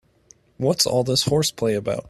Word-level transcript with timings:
What's 0.57 0.87
all 0.87 1.03
this 1.03 1.25
horseplay 1.25 1.75
about? 1.75 1.99